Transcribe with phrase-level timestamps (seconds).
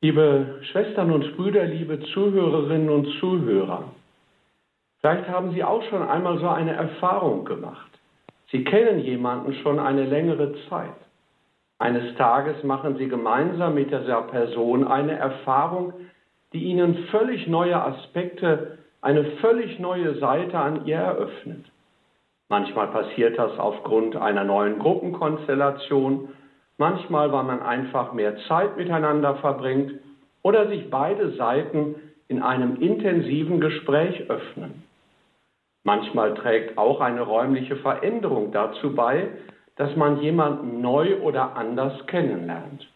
[0.00, 3.82] Liebe Schwestern und Brüder, liebe Zuhörerinnen und Zuhörer,
[5.00, 7.90] vielleicht haben Sie auch schon einmal so eine Erfahrung gemacht.
[8.52, 10.94] Sie kennen jemanden schon eine längere Zeit.
[11.80, 15.92] Eines Tages machen Sie gemeinsam mit dieser Person eine Erfahrung,
[16.52, 21.64] die Ihnen völlig neue Aspekte, eine völlig neue Seite an ihr eröffnet.
[22.48, 26.28] Manchmal passiert das aufgrund einer neuen Gruppenkonstellation,
[26.78, 29.92] manchmal, weil man einfach mehr Zeit miteinander verbringt
[30.42, 31.96] oder sich beide Seiten
[32.28, 34.84] in einem intensiven Gespräch öffnen.
[35.84, 39.28] Manchmal trägt auch eine räumliche Veränderung dazu bei,
[39.76, 42.88] dass man jemanden neu oder anders kennenlernt.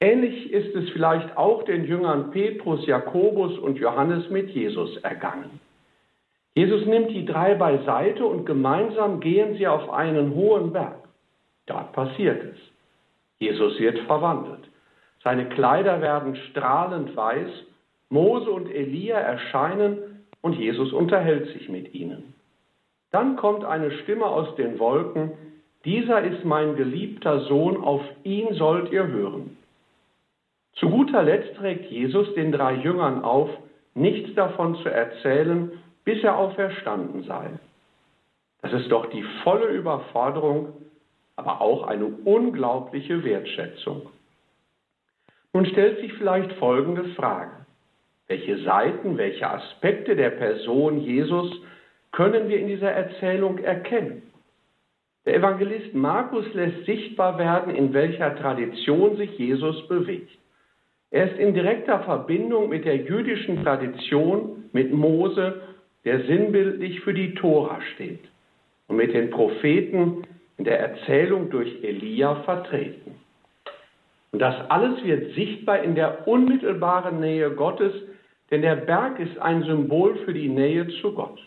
[0.00, 5.60] Ähnlich ist es vielleicht auch den Jüngern Petrus, Jakobus und Johannes mit Jesus ergangen.
[6.54, 11.05] Jesus nimmt die drei beiseite und gemeinsam gehen sie auf einen hohen Berg.
[11.66, 12.58] Dort passiert es.
[13.38, 14.68] Jesus wird verwandelt.
[15.22, 17.50] Seine Kleider werden strahlend weiß.
[18.08, 22.34] Mose und Elia erscheinen und Jesus unterhält sich mit ihnen.
[23.10, 25.32] Dann kommt eine Stimme aus den Wolken,
[25.84, 29.56] dieser ist mein geliebter Sohn, auf ihn sollt ihr hören.
[30.74, 33.48] Zu guter Letzt trägt Jesus den drei Jüngern auf,
[33.94, 35.70] nichts davon zu erzählen,
[36.04, 37.50] bis er auferstanden sei.
[38.62, 40.72] Das ist doch die volle Überforderung
[41.36, 44.08] aber auch eine unglaubliche Wertschätzung.
[45.52, 47.52] Nun stellt sich vielleicht folgende Frage.
[48.26, 51.50] Welche Seiten, welche Aspekte der Person Jesus
[52.12, 54.22] können wir in dieser Erzählung erkennen?
[55.26, 60.30] Der Evangelist Markus lässt sichtbar werden, in welcher Tradition sich Jesus bewegt.
[61.10, 65.62] Er ist in direkter Verbindung mit der jüdischen Tradition, mit Mose,
[66.04, 68.20] der sinnbildlich für die Tora steht,
[68.86, 70.24] und mit den Propheten,
[70.58, 73.16] in der Erzählung durch Elia vertreten.
[74.32, 77.92] Und das alles wird sichtbar in der unmittelbaren Nähe Gottes,
[78.50, 81.40] denn der Berg ist ein Symbol für die Nähe zu Gott.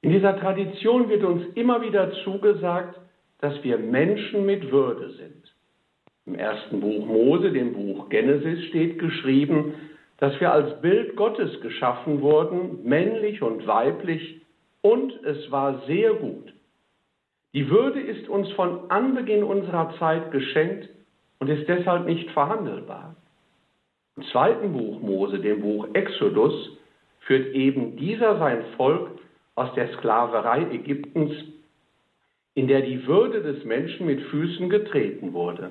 [0.00, 3.00] In dieser Tradition wird uns immer wieder zugesagt,
[3.40, 5.54] dass wir Menschen mit Würde sind.
[6.26, 9.74] Im ersten Buch Mose, dem Buch Genesis, steht geschrieben,
[10.18, 14.42] dass wir als Bild Gottes geschaffen wurden, männlich und weiblich,
[14.82, 16.52] und es war sehr gut.
[17.54, 20.88] Die Würde ist uns von Anbeginn unserer Zeit geschenkt
[21.38, 23.16] und ist deshalb nicht verhandelbar.
[24.16, 26.76] Im zweiten Buch Mose, dem Buch Exodus,
[27.20, 29.10] führt eben dieser sein Volk
[29.54, 31.32] aus der Sklaverei Ägyptens,
[32.54, 35.70] in der die Würde des Menschen mit Füßen getreten wurde.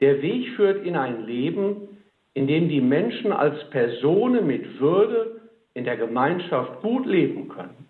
[0.00, 1.88] Der Weg führt in ein Leben,
[2.34, 5.40] in dem die Menschen als Personen mit Würde
[5.74, 7.86] in der Gemeinschaft gut leben können.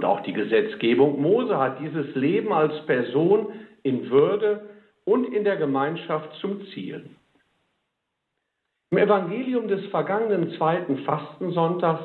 [0.00, 3.48] Und auch die Gesetzgebung Mose hat dieses Leben als Person
[3.82, 4.70] in Würde
[5.04, 7.04] und in der Gemeinschaft zum Ziel.
[8.92, 12.00] Im Evangelium des vergangenen zweiten Fastensonntags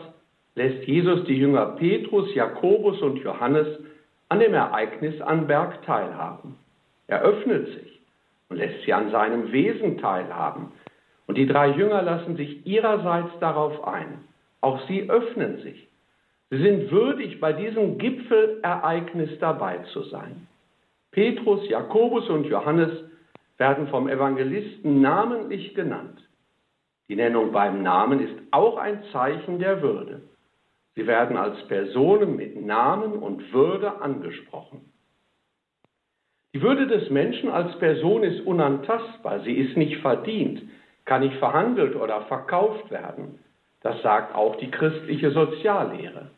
[0.56, 3.79] lässt Jesus die Jünger Petrus, Jakobus und Johannes
[4.27, 6.57] an dem Ereignis an Berg teilhaben.
[7.07, 8.01] Er öffnet sich
[8.50, 10.73] und lässt sie an seinem Wesen teilhaben.
[11.27, 14.25] Und die drei Jünger lassen sich ihrerseits darauf ein.
[14.59, 15.88] Auch sie öffnen sich
[16.50, 20.47] sind würdig, bei diesem Gipfelereignis dabei zu sein.
[21.11, 22.91] Petrus, Jakobus und Johannes
[23.57, 26.22] werden vom Evangelisten namentlich genannt.
[27.07, 30.22] Die Nennung beim Namen ist auch ein Zeichen der Würde.
[30.95, 34.91] Sie werden als Personen mit Namen und Würde angesprochen.
[36.53, 40.62] Die Würde des Menschen als Person ist unantastbar, sie ist nicht verdient,
[41.03, 43.39] kann nicht verhandelt oder verkauft werden.
[43.85, 46.31] Das sagt auch die christliche Soziallehre.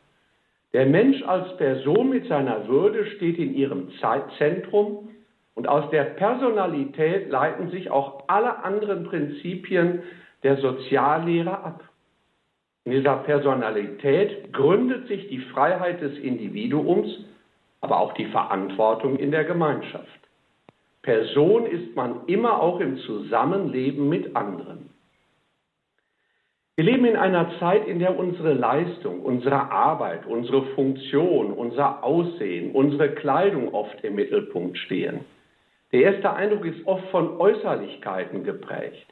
[0.74, 5.08] Der Mensch als Person mit seiner Würde steht in ihrem Zeitzentrum
[5.56, 10.03] und aus der Personalität leiten sich auch alle anderen Prinzipien
[10.44, 11.86] der Soziallehre ab.
[12.84, 17.07] In dieser Personalität gründet sich die Freiheit des Individuums,
[17.80, 20.19] aber auch die Verantwortung in der Gemeinschaft.
[21.02, 24.96] Person ist man immer auch im Zusammenleben mit anderen.
[26.77, 32.69] Wir leben in einer Zeit, in der unsere Leistung, unsere Arbeit, unsere Funktion, unser Aussehen,
[32.74, 35.21] unsere Kleidung oft im Mittelpunkt stehen.
[35.91, 39.07] Der erste Eindruck ist oft von Äußerlichkeiten geprägt.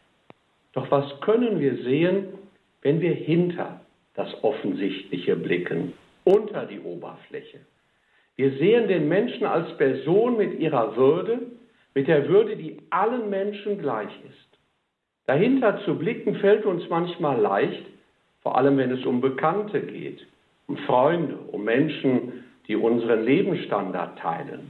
[0.73, 2.27] Doch was können wir sehen,
[2.83, 3.81] wenn wir hinter
[4.13, 7.61] das Offensichtliche blicken, unter die Oberfläche?
[8.35, 11.39] Wir sehen den Menschen als Person mit ihrer Würde,
[11.95, 14.54] mit der Würde, die allen Menschen gleich ist.
[15.27, 17.85] Dahinter zu blicken fällt uns manchmal leicht,
[18.41, 20.25] vor allem wenn es um Bekannte geht,
[20.67, 24.69] um Freunde, um Menschen, die unseren Lebensstandard teilen.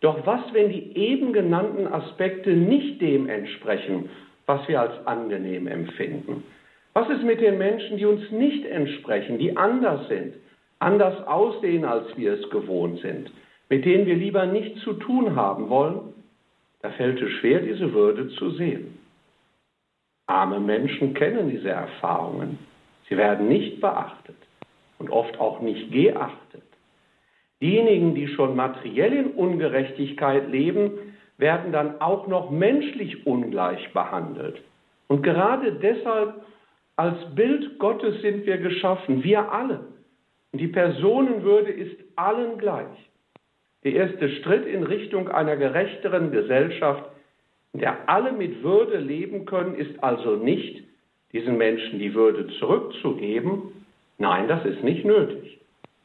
[0.00, 4.10] Doch was, wenn die eben genannten Aspekte nicht dem entsprechen,
[4.46, 6.42] was wir als angenehm empfinden?
[6.92, 10.34] Was ist mit den Menschen, die uns nicht entsprechen, die anders sind,
[10.80, 13.30] anders aussehen, als wir es gewohnt sind,
[13.68, 16.00] mit denen wir lieber nichts zu tun haben wollen?
[16.82, 18.98] Da fällt es schwer, diese Würde zu sehen.
[20.26, 22.58] Arme Menschen kennen diese Erfahrungen.
[23.08, 24.36] Sie werden nicht beachtet
[24.98, 26.62] und oft auch nicht geachtet.
[27.60, 30.92] Diejenigen, die schon materiell in Ungerechtigkeit leben,
[31.38, 34.60] werden dann auch noch menschlich ungleich behandelt.
[35.08, 36.44] Und gerade deshalb,
[36.96, 39.80] als Bild Gottes sind wir geschaffen, wir alle.
[40.52, 43.10] Und die Personenwürde ist allen gleich.
[43.84, 47.21] Der erste Schritt in Richtung einer gerechteren Gesellschaft, in
[47.72, 50.82] der alle mit Würde leben können, ist also nicht,
[51.32, 53.84] diesen Menschen die Würde zurückzugeben.
[54.18, 55.52] Nein, das ist nicht nötig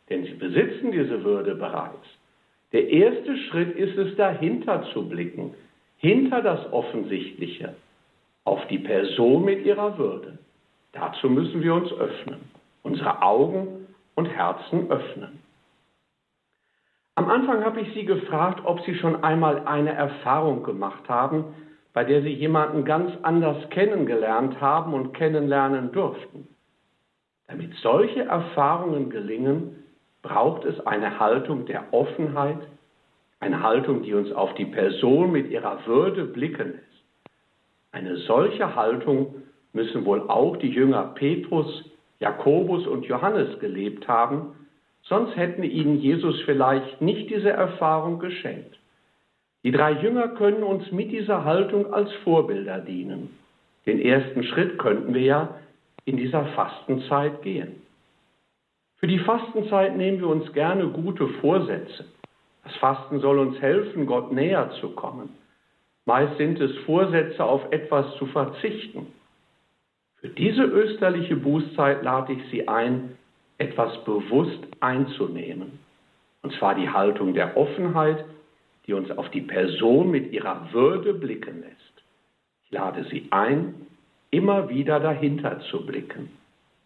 [0.10, 2.06] denn sie besitzen diese Würde bereits.
[2.72, 5.54] Der erste Schritt ist es, dahinter zu blicken,
[5.98, 7.76] hinter das Offensichtliche,
[8.44, 10.38] auf die Person mit ihrer Würde.
[10.94, 12.40] Dazu müssen wir uns öffnen,
[12.84, 15.40] unsere Augen und Herzen öffnen.
[17.18, 21.46] Am Anfang habe ich Sie gefragt, ob Sie schon einmal eine Erfahrung gemacht haben,
[21.92, 26.48] bei der Sie jemanden ganz anders kennengelernt haben und kennenlernen durften.
[27.48, 29.84] Damit solche Erfahrungen gelingen,
[30.22, 32.60] braucht es eine Haltung der Offenheit,
[33.40, 37.04] eine Haltung, die uns auf die Person mit ihrer Würde blicken lässt.
[37.92, 39.42] Eine solche Haltung
[39.74, 41.84] müssen wohl auch die Jünger Petrus,
[42.20, 44.54] Jakobus und Johannes gelebt haben,
[45.10, 48.78] sonst hätten ihnen Jesus vielleicht nicht diese Erfahrung geschenkt.
[49.64, 53.38] Die drei Jünger können uns mit dieser Haltung als Vorbilder dienen.
[53.86, 55.56] Den ersten Schritt könnten wir ja
[56.06, 57.82] in dieser Fastenzeit gehen.
[58.98, 62.06] Für die Fastenzeit nehmen wir uns gerne gute Vorsätze.
[62.64, 65.30] Das Fasten soll uns helfen, Gott näher zu kommen.
[66.06, 69.08] Meist sind es Vorsätze, auf etwas zu verzichten.
[70.20, 73.18] Für diese österliche Bußzeit lade ich Sie ein,
[73.58, 75.80] etwas bewusst einzunehmen.
[76.42, 78.24] Und zwar die Haltung der Offenheit,
[78.86, 82.04] die uns auf die Person mit ihrer Würde blicken lässt.
[82.66, 83.74] Ich lade Sie ein,
[84.32, 86.30] immer wieder dahinter zu blicken,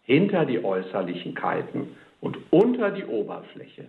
[0.02, 3.86] hinter die Äußerlichkeiten und unter die Oberfläche.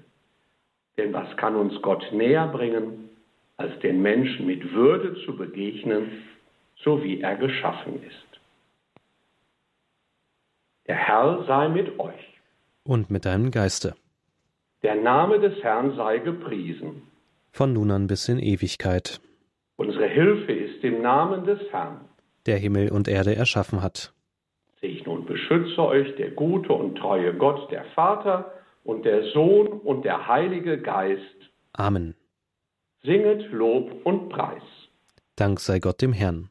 [0.98, 3.10] Denn was kann uns Gott näher bringen,
[3.58, 6.24] als den Menschen mit Würde zu begegnen,
[6.78, 8.40] so wie er geschaffen ist.
[10.88, 12.33] Der Herr sei mit euch.
[12.84, 13.96] Und mit deinem Geiste.
[14.84, 17.04] Der Name des Herrn sei gepriesen.
[17.52, 19.22] Von nun an bis in Ewigkeit.
[19.78, 22.02] Unsere Hilfe ist im Namen des Herrn.
[22.46, 24.14] Der Himmel und Erde erschaffen hat.
[24.82, 28.52] Segne und beschütze euch der gute und treue Gott, der Vater
[28.84, 31.38] und der Sohn und der Heilige Geist.
[31.72, 32.16] Amen.
[33.04, 34.64] Singet Lob und Preis.
[35.38, 36.50] Dank sei Gott dem Herrn.